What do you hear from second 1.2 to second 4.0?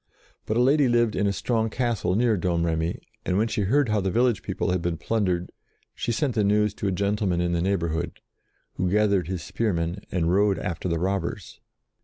a strong castle near Domremy, and when she heard